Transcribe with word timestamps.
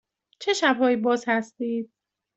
چه 0.41 0.53
شب 0.53 0.77
هایی 0.79 0.95
باز 0.95 1.23
هستید؟ 1.27 1.91